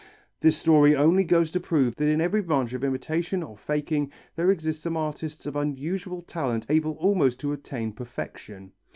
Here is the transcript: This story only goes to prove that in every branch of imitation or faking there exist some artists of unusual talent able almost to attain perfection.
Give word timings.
This 0.39 0.57
story 0.57 0.95
only 0.95 1.23
goes 1.23 1.51
to 1.51 1.59
prove 1.59 1.95
that 1.97 2.07
in 2.07 2.21
every 2.21 2.41
branch 2.41 2.73
of 2.73 2.83
imitation 2.83 3.43
or 3.43 3.55
faking 3.55 4.11
there 4.35 4.49
exist 4.49 4.81
some 4.81 4.97
artists 4.97 5.45
of 5.45 5.55
unusual 5.55 6.23
talent 6.23 6.65
able 6.69 6.93
almost 6.93 7.39
to 7.41 7.51
attain 7.53 7.93
perfection. 7.93 8.71